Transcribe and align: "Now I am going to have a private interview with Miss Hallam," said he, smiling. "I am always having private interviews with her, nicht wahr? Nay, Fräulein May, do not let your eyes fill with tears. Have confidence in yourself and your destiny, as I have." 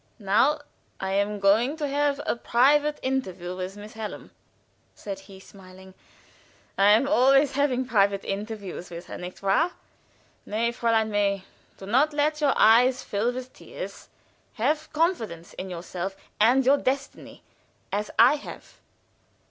"Now 0.17 0.61
I 0.99 1.11
am 1.11 1.39
going 1.39 1.77
to 1.77 1.87
have 1.87 2.19
a 2.25 2.35
private 2.35 2.97
interview 3.03 3.55
with 3.55 3.77
Miss 3.77 3.93
Hallam," 3.93 4.31
said 4.95 5.19
he, 5.19 5.39
smiling. 5.39 5.93
"I 6.75 6.89
am 6.93 7.07
always 7.07 7.51
having 7.51 7.85
private 7.85 8.25
interviews 8.25 8.89
with 8.89 9.05
her, 9.05 9.17
nicht 9.19 9.43
wahr? 9.43 9.73
Nay, 10.43 10.71
Fräulein 10.71 11.09
May, 11.09 11.43
do 11.77 11.85
not 11.85 12.13
let 12.13 12.41
your 12.41 12.53
eyes 12.55 13.03
fill 13.03 13.31
with 13.31 13.53
tears. 13.53 14.09
Have 14.53 14.91
confidence 14.91 15.53
in 15.53 15.69
yourself 15.69 16.15
and 16.39 16.65
your 16.65 16.77
destiny, 16.77 17.43
as 17.91 18.09
I 18.17 18.37
have." 18.37 18.79